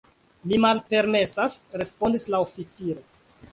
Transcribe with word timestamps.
“Mi 0.51 0.57
malpermesas,” 0.63 1.59
respondis 1.83 2.27
la 2.37 2.43
oficiro. 2.49 3.07